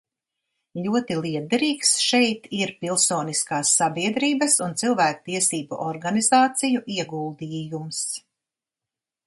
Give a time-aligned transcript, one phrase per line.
[0.85, 8.05] Ļoti lietderīgs šeit ir pilsoniskās sabiedrības un cilvēktiesību organizāciju ieguldījums.